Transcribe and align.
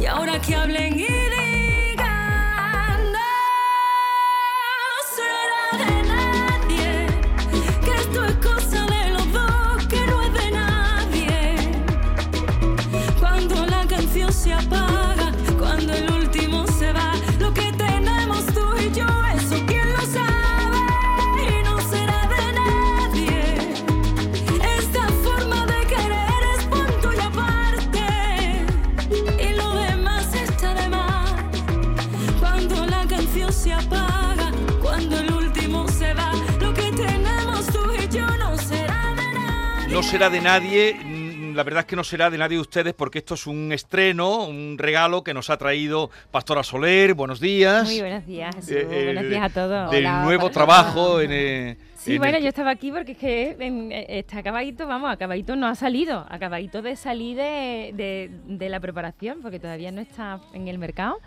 Y 0.00 0.06
ahora 0.06 0.40
que 0.40 0.54
hablen 0.54 0.98
será 40.06 40.30
de 40.30 40.40
nadie, 40.40 40.94
mm, 40.94 41.56
la 41.56 41.64
verdad 41.64 41.80
es 41.80 41.86
que 41.86 41.96
no 41.96 42.04
será 42.04 42.30
de 42.30 42.38
nadie 42.38 42.56
de 42.56 42.60
ustedes 42.60 42.94
porque 42.94 43.18
esto 43.18 43.34
es 43.34 43.44
un 43.48 43.72
estreno, 43.72 44.44
un 44.44 44.76
regalo 44.78 45.24
que 45.24 45.34
nos 45.34 45.50
ha 45.50 45.56
traído 45.56 46.10
Pastora 46.30 46.62
Soler. 46.62 47.14
Buenos 47.14 47.40
días. 47.40 47.84
Muy 47.84 48.00
buenos 48.00 48.24
días, 48.24 48.54
Jesús. 48.54 48.70
Eh, 48.70 48.86
eh, 48.88 49.04
buenos 49.06 49.28
días 49.28 49.42
a 49.42 49.48
todos. 49.48 49.90
Del 49.90 50.06
Hola, 50.06 50.22
nuevo 50.22 50.50
trabajo 50.50 51.20
en, 51.20 51.32
eh, 51.32 51.76
Sí, 52.06 52.12
en 52.14 52.18
bueno, 52.18 52.38
el- 52.38 52.42
yo 52.42 52.48
estaba 52.48 52.70
aquí 52.70 52.90
porque 52.90 53.12
es 53.12 53.18
que 53.18 53.56
en- 53.58 53.92
eh, 53.92 54.06
está 54.18 54.38
acabadito, 54.38 54.86
vamos, 54.86 55.10
acabadito 55.10 55.54
no 55.56 55.66
ha 55.66 55.74
salido, 55.74 56.24
acabadito 56.28 56.80
de 56.82 56.96
salir 56.96 57.36
de, 57.36 57.92
de- 57.94 58.30
de 58.46 58.68
la 58.68 58.80
preparación, 58.80 59.40
porque 59.42 59.58
todavía 59.60 59.90
no 59.92 60.00
está 60.00 60.40
en 60.54 60.68
el 60.68 60.78
mercado. 60.78 61.18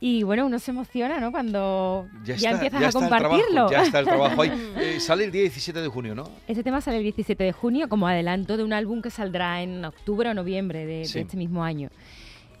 Y 0.00 0.22
bueno, 0.22 0.46
uno 0.46 0.58
se 0.60 0.70
emociona, 0.70 1.18
¿no? 1.18 1.32
Cuando 1.32 2.06
ya, 2.24 2.34
está, 2.36 2.50
empiezas 2.52 2.80
ya 2.80 2.88
a 2.88 2.92
compartirlo. 2.92 3.66
trabajo, 3.68 3.72
ya 3.72 3.82
está 3.82 3.98
el 3.98 4.04
trabajo 4.06 4.42
ahí. 4.42 4.50
Eh, 4.82 5.00
sale 5.00 5.24
el 5.24 5.32
día 5.32 5.42
17 5.42 5.80
de 5.80 5.88
junio, 5.88 6.14
¿no? 6.14 6.28
Este 6.46 6.62
tema 6.62 6.80
sale 6.80 6.98
el 6.98 7.02
17 7.02 7.42
de 7.44 7.52
junio 7.52 7.88
como 7.88 8.06
adelanto 8.06 8.56
de 8.56 8.64
un 8.64 8.72
álbum 8.72 9.02
que 9.02 9.10
saldrá 9.10 9.62
en 9.62 9.84
octubre 9.84 10.28
o 10.30 10.34
noviembre 10.34 10.86
de, 10.86 11.02
este 11.02 11.36
mismo 11.36 11.62
año. 11.64 11.88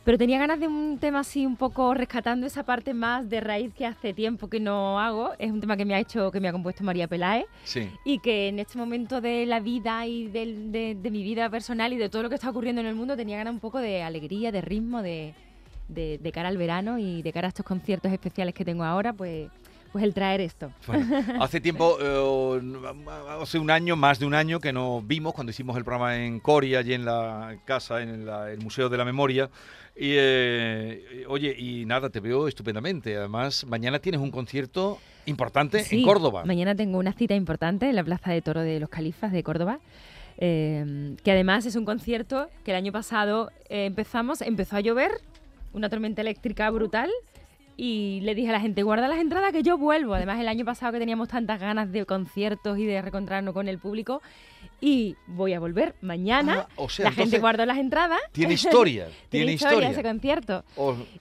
Pero 0.04 0.18
tenía 0.18 0.36
ganas 0.38 0.58
de 0.58 0.66
un 0.66 0.98
tema 0.98 1.20
así 1.20 1.46
un 1.46 1.54
poco 1.56 1.94
rescatando 1.94 2.44
esa 2.44 2.64
parte 2.64 2.92
más 2.92 3.28
de 3.30 3.40
raíz 3.40 3.72
que 3.72 3.86
hace 3.86 4.12
tiempo 4.12 4.48
que 4.48 4.58
no 4.58 4.98
hago. 4.98 5.30
Es 5.38 5.52
un 5.52 5.60
tema 5.60 5.76
que 5.76 5.84
me 5.84 5.94
ha 5.94 6.00
hecho, 6.00 6.32
que 6.32 6.40
me 6.40 6.48
ha 6.48 6.52
compuesto 6.52 6.82
María 6.82 7.06
Peláez 7.06 7.46
Sí. 7.62 7.88
y 8.04 8.18
que 8.18 8.48
en 8.48 8.58
este 8.58 8.76
momento 8.78 9.20
de 9.20 9.46
la 9.46 9.60
vida 9.60 10.04
y 10.06 10.26
del- 10.26 10.72
de, 10.72 10.96
de 11.00 11.10
mi 11.12 11.22
vida 11.22 11.48
personal 11.50 11.92
y 11.92 11.98
de 11.98 12.08
todo 12.08 12.24
lo 12.24 12.28
que 12.28 12.34
está 12.34 12.50
ocurriendo 12.50 12.80
en 12.80 12.88
el 12.88 12.96
mundo 12.96 13.16
tenía 13.16 13.36
ganas 13.36 13.54
un 13.54 13.60
poco 13.60 13.78
de 13.78 14.02
alegría, 14.02 14.50
de 14.50 14.60
ritmo, 14.60 15.02
de, 15.02 15.34
de- 15.86 16.18
de 16.18 16.32
cara 16.32 16.48
al 16.48 16.56
verano 16.56 16.98
y 16.98 17.22
de 17.22 17.32
cara 17.32 17.46
a 17.46 17.50
estos 17.50 17.64
conciertos 17.64 18.10
especiales 18.10 18.54
que 18.54 18.64
tengo 18.64 18.82
ahora, 18.82 19.12
pues, 19.12 19.50
pues 19.92 20.02
el 20.04 20.14
traer 20.14 20.40
esto. 20.40 20.72
Bueno, 20.86 21.04
hace 21.40 21.60
tiempo, 21.60 21.98
eh, 22.00 22.60
hace 23.40 23.58
un 23.58 23.70
año, 23.70 23.94
más 23.96 24.18
de 24.18 24.26
un 24.26 24.34
año 24.34 24.58
que 24.60 24.72
nos 24.72 25.06
vimos 25.06 25.32
cuando 25.34 25.50
hicimos 25.50 25.76
el 25.76 25.84
programa 25.84 26.16
en 26.16 26.40
Coria, 26.40 26.78
allí 26.80 26.94
en 26.94 27.04
la 27.04 27.56
casa, 27.64 28.02
en 28.02 28.24
la- 28.26 28.50
el 28.50 28.58
Museo 28.60 28.88
de 28.88 28.96
la 28.96 29.04
Memoria. 29.04 29.50
Y 29.94 30.14
eh, 30.16 31.24
oye, 31.28 31.54
y 31.58 31.84
nada, 31.84 32.08
te 32.08 32.20
veo 32.20 32.48
estupendamente. 32.48 33.16
Además, 33.16 33.64
mañana 33.66 33.98
tienes 33.98 34.20
un 34.20 34.30
concierto 34.30 34.98
importante 35.26 35.84
en 35.90 36.02
Córdoba. 36.04 36.44
Mañana 36.46 36.74
tengo 36.74 36.98
una 36.98 37.12
cita 37.12 37.34
importante 37.34 37.88
en 37.88 37.96
la 37.96 38.02
Plaza 38.02 38.32
de 38.32 38.40
Toro 38.42 38.62
de 38.62 38.80
los 38.80 38.88
Califas 38.88 39.32
de 39.32 39.42
Córdoba. 39.42 39.78
eh, 40.38 41.14
que 41.22 41.30
además 41.30 41.66
es 41.66 41.76
un 41.76 41.84
concierto 41.84 42.48
que 42.64 42.70
el 42.70 42.76
año 42.78 42.90
pasado 42.90 43.50
eh, 43.68 43.84
empezamos, 43.84 44.40
empezó 44.40 44.76
a 44.76 44.80
llover, 44.80 45.12
una 45.74 45.88
tormenta 45.90 46.22
eléctrica 46.22 46.70
brutal, 46.70 47.10
y 47.84 48.20
le 48.20 48.36
dije 48.36 48.48
a 48.50 48.52
la 48.52 48.60
gente, 48.60 48.84
guarda 48.84 49.08
las 49.08 49.18
entradas 49.18 49.50
que 49.50 49.64
yo 49.64 49.76
vuelvo. 49.76 50.14
Además, 50.14 50.38
el 50.38 50.46
año 50.46 50.64
pasado 50.64 50.92
que 50.92 51.00
teníamos 51.00 51.26
tantas 51.26 51.58
ganas 51.58 51.90
de 51.90 52.06
conciertos 52.06 52.78
y 52.78 52.84
de 52.84 53.02
reencontrarnos 53.02 53.52
con 53.52 53.66
el 53.66 53.80
público, 53.80 54.22
y 54.80 55.16
voy 55.26 55.52
a 55.52 55.58
volver 55.58 55.96
mañana. 56.00 56.68
Ah, 56.70 56.74
o 56.76 56.88
sea, 56.88 57.06
la 57.06 57.10
gente 57.10 57.40
guardó 57.40 57.66
las 57.66 57.78
entradas. 57.78 58.20
Tiene 58.30 58.54
historia, 58.54 59.06
tiene, 59.30 59.46
Tiene 59.46 59.52
historia. 59.54 59.88
historia 59.88 59.90
ese 59.90 60.02
concierto. 60.04 60.64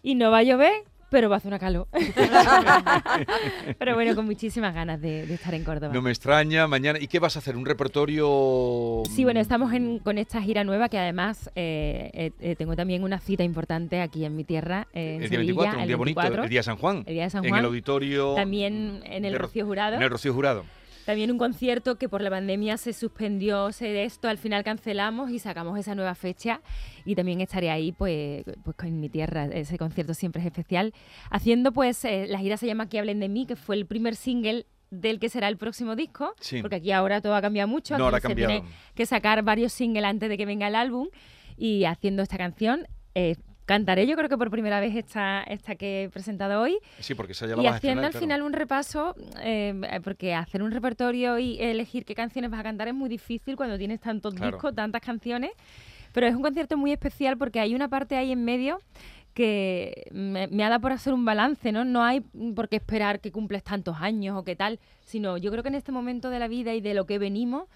Y 0.04 0.14
no 0.14 0.30
va 0.30 0.38
a 0.38 0.44
llover, 0.44 0.84
pero 1.12 1.30
va 1.30 1.36
a 1.36 1.38
hacer 1.38 1.50
una 1.50 1.60
calor. 1.60 1.88
pero 3.78 3.96
bueno, 3.96 4.16
con 4.16 4.26
muchísimas 4.26 4.74
ganas 4.74 5.02
de, 5.02 5.28
de 5.28 5.34
estar 5.34 5.54
en 5.54 5.64
Córdoba. 5.64 5.94
no 5.94 6.02
me 6.02 6.10
extraña. 6.10 6.68
Mañana, 6.68 6.98
¿y 7.00 7.08
qué 7.08 7.20
vas 7.20 7.36
a 7.36 7.40
hacer? 7.40 7.56
¿Un 7.58 7.66
repertorio? 7.66 9.04
Sí, 9.14 9.24
bueno, 9.24 9.40
estamos 9.40 9.74
en- 9.74 10.00
con 10.00 10.18
esta 10.18 10.42
gira 10.42 10.64
nueva 10.64 10.90
que 10.90 10.98
además 10.98 11.50
eh, 11.56 12.10
eh, 12.14 12.32
eh, 12.40 12.56
tengo 12.56 12.76
también 12.76 13.04
una 13.04 13.20
cita 13.20 13.44
importante 13.44 14.02
aquí 14.02 14.26
en 14.26 14.36
mi 14.36 14.44
tierra, 14.44 14.88
eh, 14.94 15.16
en 15.18 15.24
el 15.24 15.30
día 15.30 15.40
Sevilla, 15.40 15.54
24, 15.64 15.76
un 15.78 15.82
el 15.82 15.88
día 15.88 15.98
bonito, 15.98 16.20
24, 16.22 16.44
el 16.46 16.50
día 16.50 16.60
de 16.60 16.64
San 16.64 16.78
Juan. 16.78 16.98
el 17.06 17.14
día 17.14 17.24
de 17.26 17.30
San 17.30 17.44
En 17.44 17.50
Juan. 17.52 17.60
el 17.60 17.66
auditorio. 17.66 18.34
También 18.36 19.02
en 19.06 19.26
el 19.26 19.38
Rocío 19.38 19.66
Jurado. 19.66 19.98
En 19.98 20.02
el 20.02 20.10
Rocío 20.10 20.34
Jurado. 20.34 20.64
También 21.06 21.32
un 21.32 21.38
concierto 21.38 21.98
que 21.98 22.08
por 22.10 22.22
la 22.22 22.30
pandemia 22.30 22.78
se 22.78 22.94
suspendió, 22.94 23.72
se 23.72 24.04
esto, 24.04 24.28
al 24.28 24.38
final 24.38 24.64
cancelamos 24.64 25.32
y 25.32 25.40
sacamos 25.40 25.78
esa 25.80 25.96
nueva 25.96 26.16
fecha 26.16 26.62
y 27.06 27.16
también 27.16 27.42
estaré 27.42 27.70
ahí 27.72 27.92
pues, 27.92 28.44
pues 28.64 28.76
con 28.78 29.00
mi 29.00 29.10
tierra, 29.10 29.46
ese 29.46 29.78
concierto 29.78 30.14
siempre 30.14 30.42
es 30.42 30.46
especial, 30.46 30.94
haciendo 31.30 31.72
pues, 31.72 32.06
eh, 32.06 32.26
la 32.28 32.40
gira 32.40 32.58
se 32.58 32.68
llama 32.68 32.88
Que 32.90 33.00
hablen 33.00 33.20
de 33.20 33.30
mí, 33.30 33.46
que 33.46 33.56
fue 33.56 33.76
el 33.76 33.86
primer 33.86 34.16
single 34.16 34.66
del 34.92 35.20
que 35.20 35.30
será 35.30 35.48
el 35.48 35.58
próximo 35.58 35.96
disco, 35.96 36.34
Sí. 36.40 36.62
porque 36.62 36.76
aquí 36.76 36.92
ahora 36.92 37.22
todo 37.22 37.34
ha 37.36 37.42
cambiado 37.42 37.68
mucho, 37.68 37.98
No, 37.98 38.06
ahora 38.06 38.18
ha 38.18 38.22
se 38.22 38.28
cambiado. 38.28 38.52
tiene 38.52 38.68
que 38.94 39.06
sacar 39.06 39.42
varios 39.44 39.72
singles 39.74 40.04
antes 40.04 40.28
de 40.30 40.38
que 40.38 40.46
venga 40.46 40.68
el 40.68 40.76
álbum 40.76 41.08
y 41.58 41.86
haciendo 41.86 42.22
esta 42.24 42.38
canción. 42.38 42.88
eh, 43.16 43.36
Cantaré 43.66 44.08
yo 44.08 44.16
creo 44.18 44.28
que 44.28 44.38
por 44.38 44.50
primera 44.50 44.80
vez 44.80 44.96
esta, 44.96 45.44
esta 45.44 45.76
que 45.76 46.04
he 46.04 46.10
presentado 46.10 46.62
hoy 46.62 46.78
Sí, 47.00 47.14
porque 47.16 47.34
esa 47.34 47.46
ya 47.48 47.56
la 47.56 47.64
y 47.64 47.68
haciendo 47.68 48.02
al 48.06 48.12
claro. 48.12 48.20
final 48.26 48.42
un 48.42 48.54
repaso, 48.54 49.16
eh, 49.42 49.74
porque 50.04 50.34
hacer 50.34 50.64
un 50.64 50.72
repertorio 50.72 51.38
y 51.40 51.58
elegir 51.62 52.04
qué 52.04 52.16
canciones 52.16 52.50
vas 52.52 52.60
a 52.60 52.64
cantar 52.64 52.88
es 52.88 52.94
muy 52.94 53.08
difícil 53.10 53.56
cuando 53.56 53.78
tienes 53.78 54.00
tantos 54.02 54.34
Claro. 54.34 54.52
discos, 54.58 54.76
tantas 54.76 55.02
canciones. 55.02 55.52
Pero 56.12 56.28
es 56.28 56.36
un 56.36 56.42
concierto 56.42 56.76
muy 56.76 56.92
especial 56.92 57.38
porque 57.38 57.60
hay 57.60 57.74
una 57.74 57.88
parte 57.88 58.18
ahí 58.18 58.32
en 58.34 58.44
medio 58.44 58.80
que 59.34 60.08
me, 60.12 60.48
me 60.48 60.64
ha 60.66 60.70
dado 60.70 60.82
por 60.82 60.92
hacer 60.92 61.14
un 61.14 61.24
balance, 61.24 61.72
¿no? 61.72 61.86
No 61.86 62.04
hay 62.04 62.20
por 62.56 62.68
qué 62.68 62.76
esperar 62.78 63.22
que 63.22 63.32
cumples 63.32 63.64
tantos 63.64 63.96
años 64.02 64.38
o 64.38 64.44
qué 64.44 64.58
tal, 64.58 64.80
sino 65.06 65.38
yo 65.38 65.52
creo 65.52 65.64
que 65.64 65.70
en 65.70 65.76
este 65.76 65.94
momento 65.94 66.30
de 66.30 66.40
la 66.40 66.50
vida 66.50 66.74
y 66.74 66.82
de 66.82 66.94
lo 66.94 67.06
que 67.06 67.18
venimos, 67.18 67.70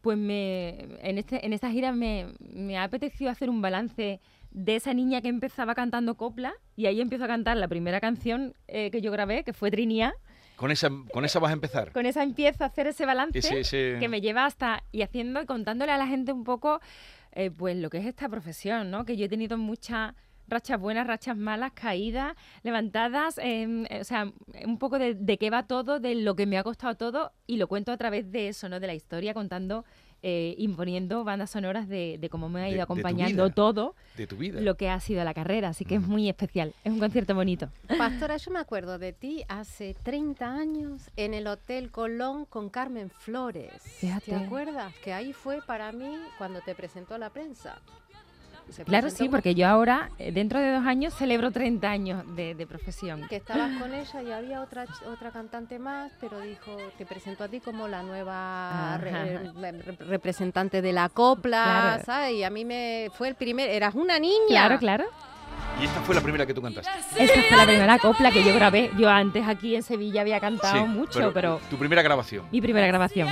pues 0.00 0.16
me, 0.16 0.70
en, 1.02 1.18
este, 1.18 1.44
en 1.44 1.52
esta 1.52 1.70
gira 1.70 1.92
me, 1.92 2.28
me 2.40 2.78
ha 2.78 2.84
apetecido 2.84 3.30
hacer 3.30 3.50
un 3.50 3.60
balance 3.60 4.20
de 4.54 4.76
esa 4.76 4.94
niña 4.94 5.20
que 5.22 5.28
empezaba 5.28 5.74
cantando 5.74 6.16
copla 6.16 6.54
y 6.76 6.86
ahí 6.86 7.00
empiezo 7.00 7.24
a 7.24 7.28
cantar 7.28 7.56
la 7.56 7.68
primera 7.68 8.00
canción 8.00 8.54
eh, 8.68 8.90
que 8.90 9.00
yo 9.00 9.10
grabé, 9.10 9.44
que 9.44 9.52
fue 9.52 9.70
Trinía. 9.70 10.14
Con 10.56 10.70
esa, 10.70 10.90
con 11.12 11.24
esa 11.24 11.38
vas 11.40 11.50
a 11.50 11.54
empezar. 11.54 11.92
Con 11.92 12.06
esa 12.06 12.22
empiezo 12.22 12.62
a 12.62 12.68
hacer 12.68 12.86
ese 12.86 13.04
balance 13.06 13.38
Ese- 13.38 13.60
ese- 13.60 13.96
que 13.98 14.08
me 14.08 14.20
lleva 14.20 14.44
hasta 14.44 14.84
y 14.92 15.02
haciendo 15.02 15.40
y 15.42 15.46
contándole 15.46 15.90
a 15.92 15.96
la 15.98 16.06
gente 16.06 16.32
un 16.32 16.44
poco 16.44 16.80
eh, 17.32 17.50
pues 17.50 17.76
lo 17.76 17.88
que 17.90 17.98
es 17.98 18.06
esta 18.06 18.28
profesión, 18.28 18.90
¿no? 18.90 19.04
Que 19.06 19.16
yo 19.16 19.24
he 19.24 19.28
tenido 19.28 19.56
muchas 19.56 20.14
rachas 20.48 20.78
buenas, 20.78 21.06
rachas 21.06 21.34
malas, 21.36 21.72
caídas, 21.72 22.34
levantadas, 22.62 23.38
em, 23.38 23.86
eh, 23.88 24.00
o 24.00 24.04
sea, 24.04 24.30
un 24.66 24.78
poco 24.78 24.98
de, 24.98 25.14
de 25.14 25.38
qué 25.38 25.48
va 25.48 25.66
todo, 25.66 25.98
de 25.98 26.14
lo 26.14 26.36
que 26.36 26.46
me 26.46 26.58
ha 26.58 26.62
costado 26.62 26.94
todo 26.96 27.32
y 27.46 27.56
lo 27.56 27.68
cuento 27.68 27.90
a 27.90 27.96
través 27.96 28.30
de 28.30 28.48
eso, 28.48 28.68
¿no? 28.68 28.78
De 28.80 28.86
la 28.86 28.94
historia, 28.94 29.32
contando, 29.32 29.84
eh, 30.22 30.54
imponiendo 30.58 31.24
bandas 31.24 31.50
sonoras 31.50 31.88
de, 31.88 32.16
de 32.20 32.28
cómo 32.28 32.48
me 32.48 32.62
ha 32.62 32.68
ido 32.68 32.76
de 32.76 32.82
acompañando 32.82 33.44
vida. 33.44 33.54
todo 33.54 33.94
de 34.16 34.26
tu 34.26 34.36
vida. 34.36 34.60
lo 34.60 34.76
que 34.76 34.88
ha 34.88 34.98
sido 35.00 35.24
la 35.24 35.34
carrera, 35.34 35.70
así 35.70 35.84
que 35.84 35.96
es 35.96 36.00
muy 36.02 36.28
especial, 36.28 36.74
es 36.84 36.92
un 36.92 36.98
concierto 36.98 37.34
bonito. 37.34 37.68
Pastora, 37.98 38.36
yo 38.36 38.50
me 38.50 38.58
acuerdo 38.60 38.98
de 38.98 39.12
ti 39.12 39.44
hace 39.48 39.94
30 40.02 40.46
años 40.54 41.10
en 41.16 41.34
el 41.34 41.46
Hotel 41.46 41.90
Colón 41.90 42.44
con 42.44 42.68
Carmen 42.70 43.10
Flores. 43.10 43.82
Fíjate. 43.82 44.26
¿Te 44.30 44.34
acuerdas? 44.36 44.94
Que 45.02 45.12
ahí 45.12 45.32
fue 45.32 45.60
para 45.66 45.92
mí 45.92 46.16
cuando 46.38 46.60
te 46.60 46.74
presentó 46.74 47.14
a 47.14 47.18
la 47.18 47.30
prensa. 47.30 47.80
Se 48.72 48.84
Claro, 48.84 49.10
sí, 49.10 49.28
porque 49.28 49.54
yo 49.54 49.66
ahora, 49.68 50.10
eh, 50.18 50.32
dentro 50.32 50.58
de 50.58 50.72
dos 50.72 50.86
años, 50.86 51.14
celebro 51.14 51.50
30 51.50 51.90
años 51.90 52.36
de, 52.36 52.54
de 52.54 52.66
profesión. 52.66 53.26
Que 53.28 53.36
estabas 53.36 53.70
con 53.80 53.92
ella 53.94 54.22
y 54.22 54.32
había 54.32 54.60
otra 54.62 54.84
otra 55.12 55.30
cantante 55.30 55.78
más, 55.78 56.10
pero 56.20 56.40
dijo, 56.40 56.76
te 56.98 57.06
presentó 57.06 57.44
a 57.44 57.48
ti 57.48 57.60
como 57.60 57.88
la 57.88 58.02
nueva 58.02 58.98
re- 58.98 59.50
re- 59.52 59.96
representante 60.00 60.82
de 60.82 60.92
la 60.92 61.08
copla, 61.08 61.62
Claro. 61.64 62.04
¿sabes? 62.04 62.32
Y 62.34 62.44
a 62.44 62.50
mí 62.50 62.64
me 62.64 63.08
fue 63.16 63.28
el 63.28 63.34
primer, 63.34 63.68
eras 63.70 63.94
una 63.94 64.18
niña. 64.18 64.32
Claro, 64.48 64.78
claro. 64.78 65.04
Y 65.80 65.84
esta 65.84 66.00
fue 66.02 66.14
la 66.14 66.20
primera 66.20 66.44
que 66.46 66.52
tú 66.54 66.60
cantaste. 66.62 66.90
Esta 67.18 67.42
fue 67.48 67.56
la 67.56 67.64
primera 67.64 67.98
copla 67.98 68.30
que 68.30 68.44
yo 68.44 68.54
grabé. 68.54 68.90
Yo 68.98 69.08
antes 69.08 69.46
aquí 69.48 69.74
en 69.74 69.82
Sevilla 69.82 70.20
había 70.20 70.38
cantado 70.38 70.76
Sí, 70.78 70.84
mucho, 70.84 71.32
pero, 71.32 71.60
Tu 71.70 71.76
primera 71.76 72.02
grabación. 72.02 72.46
mi 72.52 72.60
primera 72.60 72.86
grabación. 72.86 73.28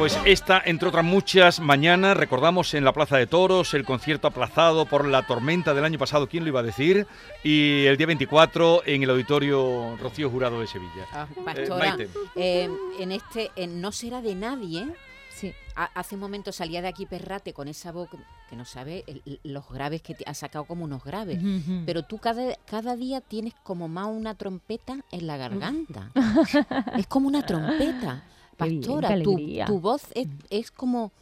Pues 0.00 0.18
esta, 0.24 0.62
entre 0.64 0.88
otras 0.88 1.04
muchas, 1.04 1.60
mañana 1.60 2.14
recordamos 2.14 2.72
en 2.72 2.84
la 2.84 2.92
Plaza 2.94 3.18
de 3.18 3.26
Toros 3.26 3.74
el 3.74 3.84
concierto 3.84 4.28
aplazado 4.28 4.86
por 4.86 5.06
la 5.06 5.26
tormenta 5.26 5.74
del 5.74 5.84
año 5.84 5.98
pasado, 5.98 6.26
¿quién 6.26 6.44
lo 6.44 6.48
iba 6.48 6.60
a 6.60 6.62
decir? 6.62 7.06
Y 7.44 7.84
el 7.84 7.98
día 7.98 8.06
24 8.06 8.82
en 8.86 9.02
el 9.02 9.10
Auditorio 9.10 9.98
Rocío 9.98 10.30
Jurado 10.30 10.58
de 10.60 10.66
Sevilla. 10.68 11.04
Ah, 11.12 11.26
Eh, 11.36 11.40
Pastora, 11.44 11.96
Maite. 11.96 12.08
eh, 12.34 12.70
en 12.98 13.12
este 13.12 13.50
en 13.56 13.82
No 13.82 13.92
será 13.92 14.22
de 14.22 14.34
nadie, 14.34 14.86
Sí. 15.34 15.52
ha- 15.76 15.90
hace 15.94 16.14
un 16.14 16.22
momento 16.22 16.50
salía 16.50 16.80
de 16.80 16.88
aquí 16.88 17.04
Perrate 17.04 17.52
con 17.52 17.68
esa 17.68 17.92
voz 17.92 18.08
que 18.48 18.56
no 18.56 18.64
sabe 18.64 19.04
el- 19.06 19.38
los 19.44 19.68
graves 19.68 20.00
que 20.00 20.14
te 20.14 20.24
ha 20.26 20.32
sacado 20.32 20.64
como 20.64 20.84
unos 20.86 21.04
graves. 21.04 21.38
Ujú. 21.42 21.82
Pero 21.84 22.04
tú 22.04 22.16
cada, 22.16 22.54
cada 22.64 22.96
día 22.96 23.20
tienes 23.20 23.52
como 23.62 23.86
más 23.86 24.06
una 24.06 24.34
trompeta 24.34 24.96
en 25.12 25.26
la 25.26 25.36
garganta. 25.36 26.10
es 26.96 27.06
como 27.06 27.28
una 27.28 27.44
trompeta. 27.44 28.24
Bien, 28.60 28.80
Pastora, 28.80 29.22
tu, 29.22 29.38
tu 29.66 29.80
voz 29.80 30.02
es, 30.14 30.28
es 30.50 30.70
como, 30.70 31.12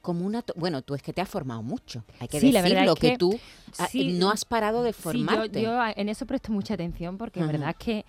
como 0.00 0.26
una... 0.26 0.44
Bueno, 0.56 0.82
tú 0.82 0.94
es 0.94 1.02
que 1.02 1.12
te 1.12 1.20
has 1.20 1.28
formado 1.28 1.62
mucho. 1.62 2.04
Hay 2.20 2.28
que 2.28 2.40
Sí, 2.40 2.52
la 2.52 2.62
decirlo, 2.62 2.92
es 2.92 2.98
que, 2.98 3.10
que 3.12 3.18
tú 3.18 3.38
ah, 3.78 3.86
sí, 3.88 4.12
no 4.18 4.30
has 4.30 4.44
parado 4.44 4.82
de 4.82 4.92
Sí, 4.92 5.00
formarte. 5.02 5.62
yo, 5.62 5.72
en 5.96 6.08
eso 6.08 6.26
presto 6.26 6.52
mucha 6.52 6.74
atención 6.74 7.18
porque 7.18 7.40
es 7.40 7.46
Ujú. 7.46 7.52
verdad 7.52 7.76
que 7.76 8.04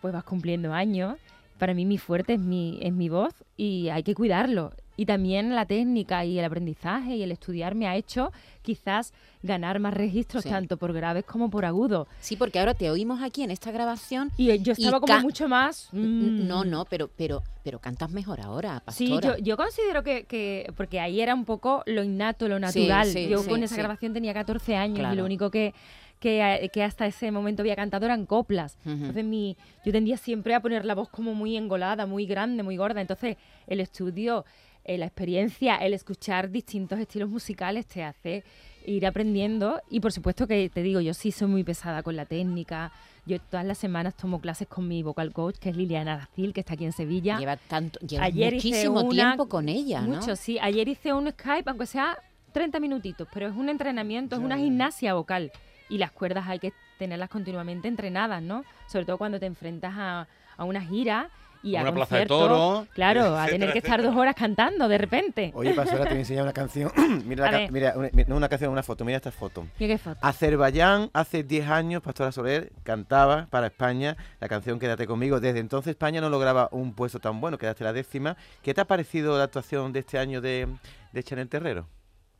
pues 0.00 0.12
vas 0.12 0.24
cumpliendo 0.24 0.72
años. 0.72 1.16
Para 1.58 1.74
mí 1.74 1.84
mi 1.84 1.98
fuerte 1.98 2.34
es 2.34 2.40
mi, 2.40 2.78
es 2.82 2.92
mi 2.92 3.08
voz 3.08 3.34
y 3.56 3.88
hay 3.88 4.02
que 4.02 4.14
cuidarlo. 4.14 4.72
Y 4.98 5.06
también 5.06 5.54
la 5.54 5.64
técnica 5.64 6.24
y 6.24 6.40
el 6.40 6.44
aprendizaje 6.44 7.14
y 7.14 7.22
el 7.22 7.30
estudiar 7.30 7.76
me 7.76 7.86
ha 7.86 7.94
hecho 7.94 8.32
quizás 8.62 9.14
ganar 9.44 9.78
más 9.78 9.94
registros 9.94 10.42
Sí. 10.42 10.48
tanto 10.50 10.76
por 10.76 10.92
graves 10.92 11.24
como 11.24 11.50
por 11.50 11.64
agudos. 11.64 12.08
Sí, 12.18 12.34
porque 12.34 12.58
ahora 12.58 12.74
te 12.74 12.90
oímos 12.90 13.22
aquí 13.22 13.44
en 13.44 13.52
esta 13.52 13.70
grabación 13.70 14.32
Y 14.36 14.50
eh, 14.50 14.58
yo 14.58 14.72
Y 14.76 14.82
estaba 14.82 14.98
como 15.00 15.20
mucho 15.20 15.48
más... 15.48 15.88
Mm, 15.92 16.48
No, 16.48 16.64
no, 16.64 16.84
pero, 16.84 17.08
pero, 17.16 17.44
pero 17.62 17.78
cantas 17.78 18.10
mejor 18.10 18.40
ahora, 18.40 18.82
Sí, 18.88 19.06
pastora. 19.10 19.36
yo, 19.38 19.44
yo 19.44 19.56
considero 19.56 20.02
que, 20.02 20.24
que- 20.24 20.72
porque 20.76 20.98
ahí 20.98 21.20
era 21.20 21.32
un 21.32 21.44
poco 21.44 21.84
lo 21.86 22.02
innato, 22.02 22.48
lo 22.48 22.58
natural. 22.58 23.06
sí, 23.06 23.28
yo 23.28 23.38
sí, 23.44 23.48
con 23.48 23.62
esa 23.62 23.76
sí. 23.76 23.80
grabación 23.80 24.12
tenía 24.12 24.34
14 24.34 24.74
años 24.74 25.12
y 25.12 25.16
lo 25.16 25.24
único 25.24 25.52
que, 25.52 25.74
que, 26.18 26.40
eh, 26.64 26.70
que 26.70 26.82
hasta 26.82 27.06
ese 27.06 27.30
momento 27.30 27.62
había 27.62 27.76
cantado 27.76 28.04
eran 28.04 28.26
coplas. 28.26 28.76
Entonces 28.84 29.24
mi, 29.24 29.56
yo 29.84 29.92
tendía 29.92 30.16
siempre 30.16 30.56
a 30.56 30.60
poner 30.60 30.84
la 30.84 30.96
voz 30.96 31.08
como 31.08 31.34
muy 31.34 31.56
engolada, 31.56 32.04
muy 32.06 32.26
grande, 32.26 32.64
muy 32.64 32.76
gorda. 32.76 33.00
Entonces 33.00 33.36
el 33.68 33.78
estudio, 33.78 34.44
eh, 34.88 34.98
la 34.98 35.06
experiencia, 35.06 35.76
el 35.76 35.94
escuchar 35.94 36.50
distintos 36.50 36.98
estilos 36.98 37.28
musicales 37.28 37.86
te 37.86 38.02
hace 38.02 38.42
ir 38.86 39.06
aprendiendo. 39.06 39.80
Y 39.90 40.00
por 40.00 40.12
supuesto 40.12 40.46
que 40.46 40.68
te 40.70 40.82
digo, 40.82 41.00
yo 41.00 41.12
sí 41.14 41.30
soy 41.30 41.46
muy 41.48 41.62
pesada 41.62 42.02
con 42.02 42.16
la 42.16 42.24
técnica. 42.24 42.90
Yo 43.26 43.38
todas 43.38 43.66
las 43.66 43.76
semanas 43.78 44.16
tomo 44.16 44.40
clases 44.40 44.66
con 44.66 44.88
mi 44.88 45.02
vocal 45.02 45.32
coach, 45.32 45.56
que 45.58 45.68
es 45.68 45.76
Liliana 45.76 46.16
Dacil, 46.16 46.54
que 46.54 46.60
está 46.60 46.72
aquí 46.74 46.86
en 46.86 46.92
Sevilla. 46.92 47.38
Lleva 47.38 47.56
tanto, 47.58 48.00
lleva 48.00 48.24
Ayer 48.24 48.54
muchísimo 48.54 49.02
una- 49.02 49.10
tiempo 49.10 49.46
con 49.48 49.68
ella, 49.68 50.00
¿no? 50.00 50.16
Mucho, 50.16 50.34
sí. 50.34 50.58
Ayer 50.60 50.88
hice 50.88 51.12
un 51.12 51.30
Skype, 51.30 51.68
aunque 51.68 51.84
sea 51.86 52.16
30 52.52 52.80
minutitos, 52.80 53.28
pero 53.32 53.46
es 53.48 53.54
un 53.54 53.68
entrenamiento, 53.68 54.36
es 54.36 54.42
una 54.42 54.56
gimnasia 54.56 55.12
vocal. 55.14 55.52
Y 55.90 55.98
las 55.98 56.10
cuerdas 56.10 56.46
hay 56.48 56.58
que 56.58 56.72
tenerlas 56.98 57.28
continuamente 57.28 57.88
entrenadas, 57.88 58.42
¿no? 58.42 58.64
Sobre 58.90 59.04
todo 59.04 59.18
cuando 59.18 59.38
te 59.38 59.44
enfrentas 59.46 59.92
a, 59.96 60.26
a 60.56 60.64
una 60.64 60.80
gira 60.80 61.28
y 61.62 61.76
A 61.76 61.82
una 61.82 61.92
plaza 61.92 62.18
de 62.18 62.26
toros, 62.26 62.86
Claro, 62.94 63.36
a 63.36 63.46
tener 63.46 63.72
que 63.72 63.78
estar 63.78 64.02
dos 64.02 64.14
horas 64.14 64.34
cantando 64.34 64.86
de 64.88 64.98
repente. 64.98 65.50
Oye, 65.54 65.74
Pastora, 65.74 66.04
te 66.04 66.10
voy 66.10 66.16
a 66.18 66.20
enseñar 66.20 66.42
una 66.44 66.52
canción. 66.52 66.90
mira, 67.26 67.50
la 67.50 67.66
ca- 67.66 67.72
mira, 67.72 67.94
una, 67.96 68.08
no 68.26 68.36
una 68.36 68.48
canción, 68.48 68.70
una 68.70 68.82
foto. 68.82 69.04
Mira 69.04 69.16
esta 69.16 69.32
foto. 69.32 69.66
Mira 69.78 69.94
qué 69.94 69.98
foto. 69.98 70.18
Azerbaiyán, 70.22 71.10
hace 71.12 71.42
10 71.42 71.68
años, 71.68 72.02
Pastora 72.02 72.32
Soler 72.32 72.72
cantaba 72.82 73.46
para 73.50 73.66
España 73.66 74.16
la 74.40 74.48
canción 74.48 74.78
Quédate 74.78 75.06
conmigo. 75.06 75.40
Desde 75.40 75.58
entonces 75.58 75.90
España 75.90 76.20
no 76.20 76.30
lograba 76.30 76.68
un 76.72 76.94
puesto 76.94 77.18
tan 77.18 77.40
bueno, 77.40 77.58
quedaste 77.58 77.84
la 77.84 77.92
décima. 77.92 78.36
¿Qué 78.62 78.74
te 78.74 78.80
ha 78.80 78.84
parecido 78.86 79.36
la 79.36 79.44
actuación 79.44 79.92
de 79.92 80.00
este 80.00 80.18
año 80.18 80.40
de, 80.40 80.68
de 81.12 81.22
Chanel 81.22 81.48
Terrero? 81.48 81.86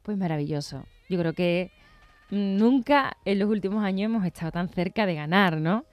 Pues 0.03 0.17
maravilloso. 0.17 0.85
Yo 1.09 1.19
creo 1.19 1.33
que 1.33 1.71
nunca 2.31 3.17
en 3.25 3.39
los 3.39 3.49
últimos 3.49 3.85
años 3.85 4.07
hemos 4.11 4.25
estado 4.25 4.53
tan 4.53 4.69
cerca 4.69 5.07
de 5.07 5.15
ganar, 5.15 5.57
¿no? 5.59 5.85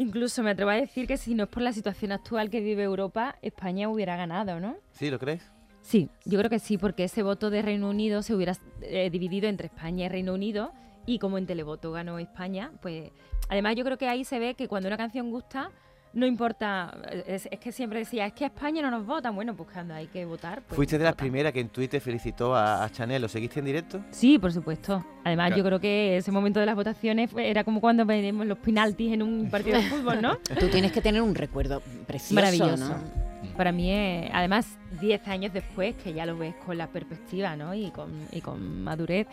Incluso 0.00 0.42
me 0.42 0.48
atrevo 0.48 0.70
a 0.70 0.76
decir 0.76 1.06
que 1.06 1.18
si 1.18 1.34
no 1.34 1.44
es 1.44 1.50
por 1.50 1.62
la 1.62 1.74
situación 1.74 2.10
actual 2.10 2.48
que 2.48 2.62
vive 2.62 2.82
Europa, 2.84 3.36
España 3.42 3.90
hubiera 3.90 4.16
ganado, 4.16 4.58
¿no? 4.58 4.78
¿Sí, 4.92 5.10
lo 5.10 5.18
crees? 5.18 5.42
Sí, 5.82 6.08
yo 6.24 6.38
creo 6.38 6.48
que 6.48 6.58
sí, 6.58 6.78
porque 6.78 7.04
ese 7.04 7.22
voto 7.22 7.50
de 7.50 7.60
Reino 7.60 7.90
Unido 7.90 8.22
se 8.22 8.34
hubiera 8.34 8.56
eh, 8.80 9.10
dividido 9.10 9.46
entre 9.46 9.66
España 9.66 10.06
y 10.06 10.08
Reino 10.08 10.32
Unido 10.32 10.72
y 11.04 11.18
como 11.18 11.36
en 11.36 11.44
televoto 11.44 11.92
ganó 11.92 12.18
España, 12.18 12.72
pues 12.80 13.10
además 13.50 13.76
yo 13.76 13.84
creo 13.84 13.98
que 13.98 14.08
ahí 14.08 14.24
se 14.24 14.38
ve 14.38 14.54
que 14.54 14.68
cuando 14.68 14.88
una 14.88 14.96
canción 14.96 15.30
gusta, 15.30 15.70
no 16.12 16.26
importa, 16.26 16.92
eh, 17.10 17.24
es, 17.26 17.48
es 17.50 17.58
que 17.60 17.70
siempre 17.72 18.00
decía, 18.00 18.26
es 18.26 18.32
que 18.32 18.44
a 18.44 18.48
España 18.48 18.82
no 18.82 18.90
nos 18.90 19.06
votan, 19.06 19.34
bueno, 19.34 19.54
pues 19.54 19.68
cuando 19.72 19.94
hay 19.94 20.06
que 20.08 20.24
votar. 20.24 20.62
Pues 20.62 20.76
Fuiste 20.76 20.98
de 20.98 21.04
las 21.04 21.14
primeras 21.14 21.52
que 21.52 21.60
en 21.60 21.68
Twitter 21.68 22.00
felicitó 22.00 22.54
a, 22.54 22.82
a 22.84 22.90
Chanel. 22.90 23.22
¿Lo 23.22 23.28
seguiste 23.28 23.60
en 23.60 23.66
directo? 23.66 24.00
Sí, 24.10 24.38
por 24.38 24.52
supuesto. 24.52 25.04
Además, 25.24 25.48
Claro. 25.48 25.56
yo 25.62 25.64
creo 25.66 25.80
que 25.80 26.16
ese 26.16 26.32
momento 26.32 26.58
de 26.60 26.66
las 26.66 26.74
votaciones 26.74 27.30
fue- 27.30 27.48
era 27.50 27.62
como 27.64 27.80
cuando 27.80 28.04
veremos 28.04 28.46
los 28.46 28.58
penaltis 28.58 29.12
en 29.12 29.22
un 29.22 29.48
partido 29.50 29.76
de 29.78 29.84
fútbol, 29.84 30.20
¿no? 30.20 30.36
Tú 30.58 30.68
tienes 30.68 30.92
que 30.92 31.00
tener 31.00 31.22
un 31.22 31.34
recuerdo 31.34 31.80
precioso, 32.06 32.34
Maravilloso. 32.34 32.88
¿no? 32.88 33.30
Para 33.56 33.72
mí, 33.72 33.90
es- 33.92 34.30
además, 34.32 34.66
10 35.00 35.26
años 35.28 35.52
después, 35.52 35.94
que 35.96 36.12
ya 36.12 36.26
lo 36.26 36.36
ves 36.36 36.54
con 36.66 36.76
la 36.76 36.88
perspectiva 36.88 37.54
¿no? 37.56 37.74
y, 37.74 37.90
con, 37.90 38.10
y 38.32 38.40
con 38.40 38.82
madurez, 38.82 39.26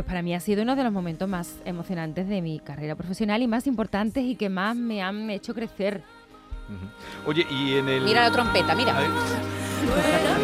pues 0.00 0.08
para 0.08 0.22
mí 0.22 0.34
ha 0.34 0.40
sido 0.40 0.62
uno 0.62 0.76
de 0.76 0.82
los 0.82 0.92
momentos 0.94 1.28
más 1.28 1.56
emocionantes 1.66 2.26
de 2.26 2.40
mi 2.40 2.58
carrera 2.58 2.94
profesional 2.94 3.42
y 3.42 3.46
más 3.46 3.66
importantes 3.66 4.24
y 4.24 4.34
que 4.34 4.48
más 4.48 4.74
me 4.74 5.02
han 5.02 5.28
hecho 5.28 5.52
crecer. 5.52 6.02
Oye, 7.26 7.46
y 7.50 7.74
en 7.76 7.86
el... 7.86 8.04
Mira 8.04 8.22
la 8.22 8.30
trompeta, 8.30 8.74
mira. 8.74 8.94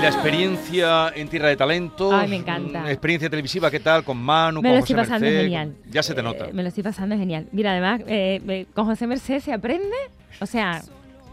y 0.00 0.02
la 0.02 0.08
experiencia 0.08 1.08
en 1.14 1.28
Tierra 1.28 1.48
de 1.48 1.56
Talentos. 1.56 2.12
Ay, 2.14 2.28
me 2.28 2.36
encanta. 2.36 2.82
mm, 2.82 2.86
Experiencia 2.86 3.28
televisiva, 3.28 3.70
¿qué 3.70 3.80
tal? 3.80 4.02
Con 4.04 4.16
Manu, 4.16 4.62
Me 4.62 4.68
con 4.70 4.74
lo 4.76 4.80
José 4.80 4.92
estoy 4.92 4.96
pasando 5.04 5.26
Merced, 5.26 5.42
genial. 5.42 5.74
Ya 5.90 6.02
se 6.02 6.14
te 6.14 6.20
Eh, 6.20 6.24
nota. 6.24 6.48
me 6.52 6.62
lo 6.62 6.68
estoy 6.68 6.82
pasando 6.84 7.16
genial. 7.16 7.46
Mira, 7.52 7.72
además, 7.72 8.00
eh, 8.06 8.66
con 8.74 8.86
José 8.86 9.06
Merced 9.06 9.40
se 9.40 9.52
aprende, 9.52 9.94
o 10.40 10.46
sea, 10.46 10.82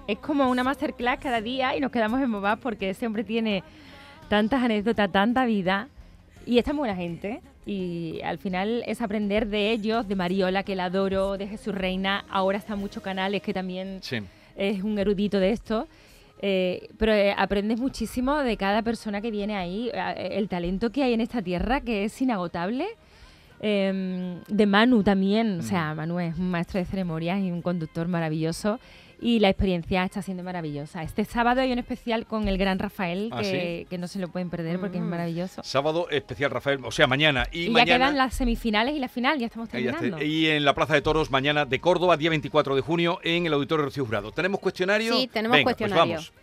es 0.07 0.17
como 0.19 0.49
una 0.49 0.63
masterclass 0.63 1.19
cada 1.19 1.39
día 1.41 1.75
y 1.75 1.79
nos 1.79 1.91
quedamos 1.91 2.21
embobados 2.21 2.59
porque 2.59 2.89
ese 2.89 3.05
hombre 3.07 3.23
tiene 3.23 3.63
tantas 4.29 4.61
anécdotas, 4.63 5.11
tanta 5.11 5.45
vida 5.45 5.87
y 6.45 6.57
es 6.57 6.65
tan 6.65 6.75
buena 6.77 6.95
gente. 6.95 7.41
Y 7.65 8.21
al 8.23 8.37
final 8.37 8.83
es 8.87 9.01
aprender 9.01 9.47
de 9.47 9.71
ellos, 9.71 10.07
de 10.07 10.15
Mariola, 10.15 10.63
que 10.63 10.75
la 10.75 10.85
adoro, 10.85 11.37
de 11.37 11.47
Jesús 11.47 11.75
Reina. 11.75 12.23
Ahora 12.29 12.57
está 12.57 12.73
en 12.73 12.79
muchos 12.79 13.03
canales 13.03 13.41
que 13.41 13.53
también 13.53 13.99
Sí. 14.01 14.19
es 14.55 14.81
un 14.83 14.97
erudito 14.97 15.39
de 15.39 15.51
esto. 15.51 15.87
Eh, 16.41 16.89
pero 16.97 17.13
eh, 17.13 17.33
aprendes 17.35 17.79
muchísimo 17.79 18.37
de 18.37 18.57
cada 18.57 18.81
persona 18.81 19.21
que 19.21 19.31
viene 19.31 19.55
ahí, 19.55 19.89
eh, 19.93 20.29
el 20.33 20.47
talento 20.49 20.91
que 20.91 21.03
hay 21.03 21.13
en 21.13 21.21
esta 21.21 21.41
tierra 21.41 21.81
que 21.81 22.05
es 22.05 22.21
inagotable. 22.21 22.87
Em, 23.59 24.39
de 24.47 24.65
Manu 24.67 25.01
también, 25.01 25.59
o 25.59 25.63
sea, 25.63 25.95
Manu 25.95 26.19
es 26.19 26.37
un 26.37 26.51
maestro 26.51 26.79
de 26.79 26.85
ceremonias 26.85 27.39
y 27.39 27.51
un 27.51 27.63
conductor 27.63 28.07
maravilloso 28.07 28.79
y 29.19 29.39
la 29.39 29.49
experiencia 29.49 30.03
está 30.03 30.21
siendo 30.21 30.43
maravillosa. 30.43 31.01
Este 31.03 31.25
sábado 31.25 31.61
hay 31.61 31.71
un 31.71 31.79
especial 31.79 32.25
con 32.27 32.47
el 32.47 32.57
gran 32.57 32.77
Rafael 32.79 33.29
¿Ah, 33.31 33.41
que, 33.41 33.87
que 33.89 33.97
no 33.97 34.07
se 34.07 34.19
lo 34.19 34.27
pueden 34.27 34.49
perder 34.49 34.79
porque 34.79 34.97
es 34.97 35.03
Mm. 35.03 35.07
maravilloso. 35.09 35.63
Sábado 35.63 36.07
especial 36.11 36.51
Rafael, 36.51 36.79
o 36.83 36.91
sea, 36.91 37.07
mañana. 37.07 37.47
Y, 37.51 37.61
Y, 37.61 37.65
ya 37.67 37.71
mañana. 37.71 37.97
quedan 38.05 38.17
las 38.17 38.33
semifinales 38.35 38.95
y 38.95 38.99
la 38.99 39.07
final, 39.09 39.39
ya 39.39 39.47
estamos 39.47 39.69
ya 39.69 39.73
terminando. 39.91 40.21
Y 40.23 40.47
en 40.47 40.63
la 40.65 40.75
Plaza 40.75 40.93
de 40.93 41.01
Toros, 41.01 41.31
mañana 41.31 41.65
de 41.65 41.79
Córdoba, 41.79 42.15
día 42.17 42.29
24 42.29 42.75
de 42.75 42.81
junio, 42.81 43.19
en 43.23 43.45
el 43.47 43.53
Auditorio 43.53 43.85
Rocío 43.85 44.05
Jurado. 44.05 44.31
¿Tenemos 44.31 44.59
cuestionario? 44.59 45.13
Sí, 45.17 45.27
tenemos 45.31 45.55
Venga, 45.57 45.63
pues 45.63 45.77
cuestionario. 45.77 46.13
vamos. 46.15 46.33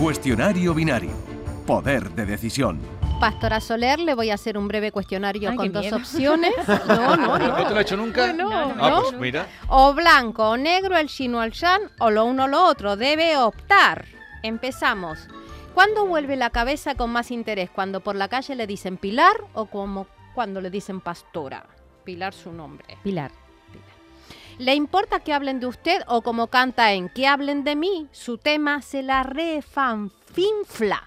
Cuestionario 0.00 0.74
binario. 0.74 1.10
Poder 1.66 2.10
de 2.10 2.26
decisión. 2.26 2.78
Pastora 3.20 3.60
Soler, 3.60 3.98
le 3.98 4.14
voy 4.14 4.30
a 4.30 4.34
hacer 4.34 4.58
un 4.58 4.68
breve 4.68 4.92
cuestionario 4.92 5.50
Ay, 5.50 5.56
con 5.56 5.72
dos 5.72 5.82
miedo. 5.82 5.96
opciones. 5.96 6.52
No, 6.86 7.16
no, 7.16 7.38
¿No 7.38 7.38
no. 7.38 7.70
lo 7.70 7.78
he 7.78 7.82
hecho 7.82 7.96
nunca? 7.96 8.26
Bueno, 8.26 8.50
No, 8.50 8.74
no, 8.74 8.84
Ah, 8.84 8.90
¿no? 8.90 9.02
pues 9.02 9.14
mira. 9.14 9.46
O 9.68 9.94
blanco 9.94 10.50
o 10.50 10.56
negro, 10.56 10.96
el 10.98 11.08
chino 11.08 11.40
al 11.40 11.50
shan, 11.52 11.80
o 11.98 12.10
lo 12.10 12.24
uno 12.26 12.44
o 12.44 12.48
lo 12.48 12.64
otro. 12.64 12.96
Debe 12.96 13.36
optar. 13.38 14.04
Empezamos. 14.42 15.28
¿Cuándo 15.74 16.06
vuelve 16.06 16.36
la 16.36 16.50
cabeza 16.50 16.94
con 16.94 17.10
más 17.10 17.30
interés? 17.30 17.70
¿Cuando 17.70 18.00
por 18.00 18.16
la 18.16 18.28
calle 18.28 18.54
le 18.54 18.66
dicen 18.66 18.96
Pilar 18.98 19.36
o 19.54 19.66
como 19.66 20.06
cuando 20.34 20.60
le 20.60 20.70
dicen 20.70 21.00
Pastora? 21.00 21.64
Pilar 22.04 22.34
su 22.34 22.52
nombre. 22.52 22.98
Pilar. 23.02 23.30
¿Le 24.58 24.74
importa 24.74 25.20
que 25.20 25.32
hablen 25.34 25.58
de 25.60 25.66
usted 25.66 26.02
o 26.06 26.22
como 26.22 26.46
canta 26.48 26.92
en 26.92 27.08
que 27.10 27.26
hablen 27.26 27.64
de 27.64 27.76
mí? 27.76 28.08
Su 28.12 28.38
tema 28.38 28.80
se 28.82 29.02
la 29.02 29.22
refanfinfla. 29.22 31.02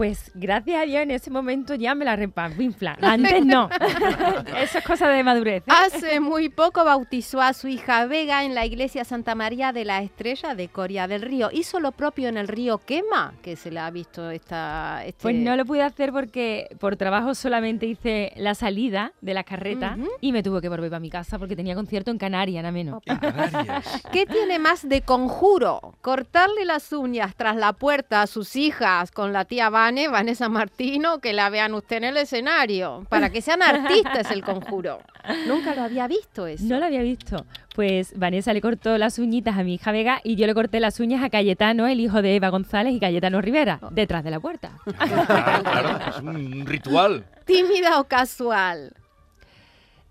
Pues 0.00 0.30
gracias 0.32 0.82
a 0.82 0.86
Dios 0.86 1.02
en 1.02 1.10
ese 1.10 1.30
momento 1.30 1.74
ya 1.74 1.94
me 1.94 2.06
la 2.06 2.16
repampinfla. 2.16 2.96
Antes 3.02 3.44
no. 3.44 3.68
Eso 4.58 4.78
es 4.78 4.84
cosa 4.84 5.10
de 5.10 5.22
madurez. 5.22 5.62
¿eh? 5.66 5.70
Hace 5.70 6.20
muy 6.20 6.48
poco 6.48 6.86
bautizó 6.86 7.42
a 7.42 7.52
su 7.52 7.68
hija 7.68 8.06
Vega 8.06 8.44
en 8.46 8.54
la 8.54 8.64
iglesia 8.64 9.04
Santa 9.04 9.34
María 9.34 9.74
de 9.74 9.84
la 9.84 10.00
Estrella 10.00 10.54
de 10.54 10.68
Coria 10.68 11.06
del 11.06 11.20
Río. 11.20 11.50
Hizo 11.52 11.80
lo 11.80 11.92
propio 11.92 12.30
en 12.30 12.38
el 12.38 12.48
río 12.48 12.78
Quema, 12.78 13.34
que 13.42 13.56
se 13.56 13.70
le 13.70 13.78
ha 13.78 13.90
visto 13.90 14.30
esta... 14.30 15.04
Este... 15.04 15.20
Pues 15.20 15.36
no 15.36 15.54
lo 15.54 15.66
pude 15.66 15.82
hacer 15.82 16.12
porque 16.12 16.74
por 16.80 16.96
trabajo 16.96 17.34
solamente 17.34 17.84
hice 17.84 18.32
la 18.36 18.54
salida 18.54 19.12
de 19.20 19.34
la 19.34 19.44
carreta 19.44 19.96
Ujú. 19.98 20.08
y 20.22 20.32
me 20.32 20.42
tuve 20.42 20.62
que 20.62 20.70
volver 20.70 20.88
para 20.88 21.00
mi 21.00 21.10
casa 21.10 21.38
porque 21.38 21.56
tenía 21.56 21.74
concierto 21.74 22.10
en 22.10 22.16
Canarias, 22.16 22.62
nada 22.62 22.72
menos. 22.72 23.02
En 23.04 23.18
Canarias. 23.18 24.02
¿Qué 24.10 24.24
tiene 24.24 24.58
más 24.58 24.88
de 24.88 25.02
conjuro? 25.02 25.94
Cortarle 26.00 26.64
las 26.64 26.90
uñas 26.90 27.34
tras 27.36 27.56
la 27.56 27.74
puerta 27.74 28.22
a 28.22 28.26
sus 28.26 28.56
hijas 28.56 29.10
con 29.10 29.34
la 29.34 29.44
tía 29.44 29.68
Vane, 29.90 30.06
Vanessa 30.08 30.48
Martino, 30.48 31.18
que 31.18 31.32
la 31.32 31.50
vean 31.50 31.74
usted 31.74 31.96
en 31.96 32.04
el 32.04 32.16
escenario. 32.18 33.04
Para 33.08 33.30
que 33.30 33.42
sean 33.42 33.60
artistas 33.60 34.30
el 34.30 34.44
conjuro. 34.44 35.00
Nunca 35.48 35.74
lo 35.74 35.82
había 35.82 36.06
visto 36.06 36.46
eso. 36.46 36.62
No 36.64 36.78
lo 36.78 36.86
había 36.86 37.02
visto. 37.02 37.44
Pues 37.74 38.16
Vanessa 38.16 38.52
le 38.52 38.60
cortó 38.60 38.96
las 38.98 39.18
uñitas 39.18 39.58
a 39.58 39.64
mi 39.64 39.74
hija 39.74 39.90
Vega 39.90 40.20
y 40.22 40.36
yo 40.36 40.46
le 40.46 40.54
corté 40.54 40.78
las 40.78 41.00
uñas 41.00 41.24
a 41.24 41.28
Cayetano, 41.30 41.88
el 41.88 41.98
hijo 41.98 42.22
de 42.22 42.36
Eva 42.36 42.50
González 42.50 42.92
y 42.94 43.00
Cayetano 43.00 43.40
Rivera, 43.40 43.80
detrás 43.90 44.22
de 44.22 44.30
la 44.30 44.38
puerta. 44.38 44.70
Claro, 44.96 45.62
claro, 45.64 45.98
es 46.08 46.16
un 46.22 46.66
ritual. 46.66 47.24
¿Tímida 47.44 47.98
o 47.98 48.04
casual? 48.04 48.92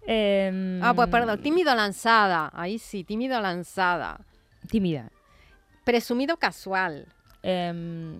Em, 0.05 0.83
Ah, 0.83 0.93
pues 0.93 1.07
perdón, 1.07 1.41
tímido 1.41 1.73
lanzada. 1.73 2.51
Ahí 2.53 2.79
sí, 2.79 3.05
tímido 3.05 3.39
lanzada. 3.39 4.19
Tímida. 4.69 5.09
Presumido 5.85 6.35
casual. 6.35 7.05
Em, 7.43 8.17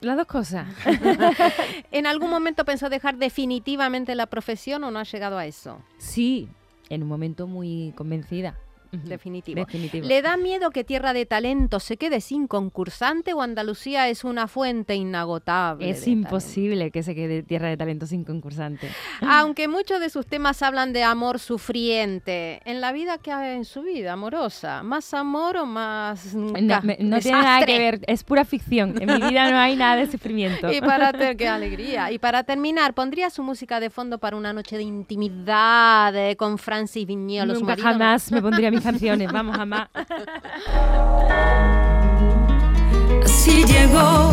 las 0.00 0.16
dos 0.16 0.26
cosas. 0.26 0.68
¿En 1.90 2.06
algún 2.06 2.30
momento 2.30 2.64
pensó 2.64 2.88
dejar 2.88 3.16
definitivamente 3.16 4.14
la 4.14 4.26
profesión 4.26 4.84
o 4.84 4.90
no 4.90 4.98
ha 4.98 5.04
llegado 5.04 5.38
a 5.38 5.46
eso? 5.46 5.82
Sí, 5.98 6.48
en 6.88 7.02
un 7.02 7.08
momento 7.08 7.46
muy 7.46 7.92
convencida. 7.96 8.56
Definitivo. 8.92 9.64
Definitivo. 9.64 10.06
¿Le 10.06 10.22
da 10.22 10.36
miedo 10.36 10.70
que 10.70 10.84
Tierra 10.84 11.12
de 11.12 11.26
Talento 11.26 11.80
se 11.80 11.96
quede 11.96 12.20
sin 12.20 12.46
concursante 12.46 13.32
o 13.34 13.42
Andalucía 13.42 14.08
es 14.08 14.24
una 14.24 14.48
fuente 14.48 14.94
inagotable? 14.94 15.90
Es 15.90 16.06
imposible 16.08 16.90
que 16.90 17.02
se 17.02 17.14
quede 17.14 17.42
Tierra 17.42 17.68
de 17.68 17.76
Talento 17.76 18.06
sin 18.06 18.24
concursante. 18.24 18.88
talento? 19.20 19.36
Aunque 19.38 19.68
muchos 19.68 20.00
de 20.00 20.10
sus 20.10 20.26
temas 20.26 20.62
hablan 20.62 20.92
de 20.92 21.02
amor 21.04 21.38
sufriente, 21.38 22.60
en 22.64 22.80
la 22.80 22.92
vida 22.92 23.18
que 23.18 23.32
hay 23.32 23.56
en 23.56 23.64
su 23.64 23.82
vida 23.82 24.12
amorosa, 24.12 24.82
¿más 24.82 25.12
amor 25.14 25.56
o 25.56 25.66
más 25.66 26.34
No, 26.34 26.52
me- 26.82 26.98
no 27.00 27.18
tiene 27.20 27.42
nada 27.42 27.64
que 27.66 27.78
ver, 27.78 28.00
es 28.06 28.24
pura 28.24 28.44
ficción. 28.44 28.94
En 29.00 29.12
mi 29.12 29.28
vida 29.28 29.50
no 29.50 29.58
hay 29.58 29.76
nada 29.76 29.96
de 29.96 30.10
sufrimiento. 30.10 30.68
Y 30.78 30.80
para 30.80 31.12
qué 31.36 31.48
alegría. 31.48 32.10
Y 32.12 32.18
para 32.18 32.44
terminar, 32.44 32.94
¿pondría 32.94 33.30
su 33.30 33.42
música 33.42 33.80
de 33.80 33.90
fondo 33.90 34.18
para 34.18 34.36
una 34.36 34.52
noche 34.52 34.76
de 34.76 34.82
intimidad 34.82 36.14
eh, 36.16 36.36
con 36.36 36.58
Francis 36.58 37.06
Viñolo, 37.06 37.54
su 37.54 37.60
Nunca 37.60 37.72
marido? 37.72 37.88
jamás 37.88 38.30
me 38.32 38.42
pondría 38.42 38.70
mis 38.78 38.84
canciones, 38.84 39.32
vamos, 39.32 39.56
jamás. 39.56 39.88
Así 43.24 43.64
llegó, 43.64 44.32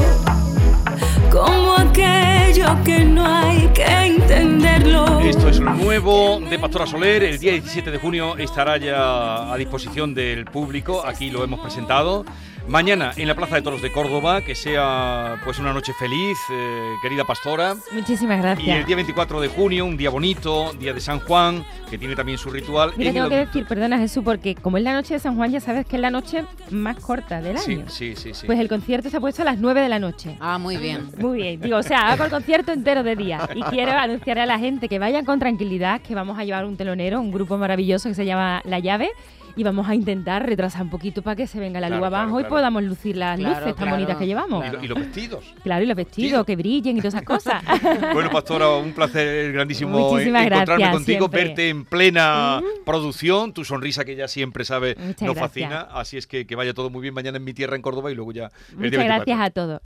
como 1.32 1.75
aquello 1.78 2.78
que 2.84 3.04
no 3.06 3.25
hay 3.25 3.68
que 3.74 3.84
entenderlo. 3.84 5.20
Esto 5.22 5.50
es 5.50 5.60
lo 5.60 5.74
nuevo 5.74 6.40
de 6.40 6.60
Pastora 6.60 6.86
Soler. 6.86 7.24
El 7.24 7.40
día 7.40 7.54
17 7.54 7.90
de 7.90 7.98
junio 7.98 8.38
estará 8.38 8.78
ya 8.78 9.52
a 9.52 9.58
disposición 9.58 10.14
del 10.14 10.46
público. 10.46 11.04
Aquí 11.06 11.32
lo 11.32 11.44
hemos 11.44 11.60
presentado. 11.60 12.24
Mañana 12.67 13.12
en 13.15 13.27
la 13.27 13.36
Plaza 13.36 13.55
de 13.55 13.62
Toros 13.62 13.81
de 13.84 13.91
Córdoba, 13.91 14.41
que 14.41 14.55
sea 14.55 15.39
pues 15.43 15.60
una 15.60 15.72
noche 15.72 15.93
feliz, 15.93 16.36
eh, 16.51 16.95
querida 17.03 17.24
pastora. 17.24 17.75
Muchísimas 17.91 18.38
Y 18.38 18.39
el 18.39 18.41
gracias. 18.41 18.88
día 18.88 18.95
24 18.95 19.39
de 19.39 19.48
junio, 19.50 19.86
un 19.86 19.95
día 19.98 20.10
bonito, 20.10 20.74
día 20.79 20.91
de 20.91 21.00
San 21.00 21.19
Juan, 21.19 21.63
que 21.91 22.00
tiene 22.00 22.15
también 22.15 22.39
su 22.39 22.50
ritual. 22.50 22.91
Mira, 22.98 23.10
en 23.12 23.13
tengo 23.13 23.27
el 23.27 23.31
que 23.31 23.38
decir, 23.45 23.67
perdona 23.67 24.00
Jesús, 24.00 24.24
porque 24.25 24.55
como 24.55 24.77
es 24.77 24.84
la 24.84 24.93
noche 24.93 25.13
de 25.13 25.19
San 25.19 25.36
Juan, 25.36 25.51
ya 25.51 25.60
sabes 25.60 25.86
que 25.86 25.98
es 25.98 26.01
la 26.01 26.10
noche 26.10 26.43
más 26.72 26.98
corta 27.00 27.39
del 27.39 27.60
Sí, 27.60 27.74
año. 27.74 27.86
sí, 27.88 28.15
sí, 28.15 28.34
sí. 28.34 28.48
Pues 28.48 28.60
el 28.60 28.67
concierto 28.67 29.12
se 29.12 29.17
ha 29.17 29.19
puesto 29.19 29.43
a 29.43 29.45
las 29.45 29.60
9 29.60 29.81
de 29.81 29.89
la 29.89 30.00
noche. 30.00 30.36
Ah, 30.39 30.57
muy 30.57 30.77
bien. 30.77 31.12
Muy 31.19 31.38
bien, 31.38 31.62
digo, 31.62 31.77
o 31.77 31.84
sea, 31.84 32.12
hago 32.12 32.24
el 32.24 32.31
concierto 32.31 32.72
entero 32.72 33.03
de 33.03 33.15
día 33.15 33.48
y 33.53 33.62
quiero 33.62 33.91
anunciar 33.91 34.39
a 34.39 34.48
la 34.48 34.57
gente 34.57 34.89
que 34.89 34.98
vayan 34.98 35.24
con 35.24 35.38
tranquilidad, 35.38 36.01
que 36.01 36.15
vamos 36.15 36.39
a 36.39 36.43
llevar 36.43 36.65
un 36.65 36.75
telonero, 36.77 37.22
un 37.22 37.31
grupo 37.31 37.60
maravilloso 37.60 38.10
que 38.10 38.15
se 38.15 38.25
llama 38.25 38.62
La 38.65 38.79
Llave 38.79 39.12
y 39.55 39.63
vamos 39.63 39.88
a 39.88 39.95
intentar 39.95 40.45
retrasar 40.45 40.81
un 40.83 40.89
poquito 40.89 41.21
para 41.21 41.35
que 41.35 41.47
se 41.47 41.59
venga 41.59 41.79
la 41.79 41.89
luz 41.89 42.00
claro, 42.00 42.15
abajo 42.15 42.39
y 42.41 42.43
podamos 42.45 42.83
lucir 42.83 43.15
las 43.17 43.39
luces 43.39 43.75
tan 43.75 43.89
bonitas 43.89 44.17
que 44.17 44.25
llevamos. 44.27 44.65
Y, 44.67 44.71
lo- 44.71 44.83
y 44.83 44.88
los 44.88 45.00
vestidos. 45.00 45.43
Claro, 45.63 45.83
y 45.83 45.88
los 45.88 45.95
vestidos, 45.95 46.45
que 46.45 46.55
brillen 46.55 46.97
y 46.97 47.00
todas 47.01 47.13
esas 47.15 47.24
cosas. 47.25 47.63
Bueno, 48.13 48.29
Pastora, 48.29 48.69
un 48.69 48.91
placer 48.93 49.51
grandísimo 49.53 49.97
Muchísimas 50.12 50.43
encontrarme 50.45 50.65
gracias, 50.83 50.91
contigo, 50.91 51.19
siempre. 51.19 51.43
verte 51.45 51.69
en 51.69 51.85
plena 51.85 52.62
producción, 52.85 53.53
tu 53.53 53.63
sonrisa 53.65 54.05
que 54.05 54.15
ya 54.15 54.27
siempre 54.27 54.63
sabe 54.65 54.95
Muchas 54.95 55.21
nos 55.27 55.35
gracias. 55.35 55.69
fascina. 55.69 55.81
Así 55.91 56.17
es 56.17 56.27
que 56.27 56.45
que 56.45 56.55
vaya 56.55 56.74
todo 56.74 56.89
muy 56.89 57.01
bien 57.01 57.13
mañana 57.13 57.38
en 57.38 57.43
mi 57.43 57.53
tierra 57.53 57.75
en 57.75 57.81
Córdoba 57.81 58.12
y 58.12 58.15
luego 58.15 58.31
ya 58.31 58.45
el 58.45 58.75
Muchas 58.77 58.91
24. 58.91 59.15
gracias 59.25 59.39
a 59.39 59.50
todos. 59.51 59.81